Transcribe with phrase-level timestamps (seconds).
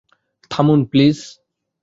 [0.51, 1.17] থামুন, প্লিজ!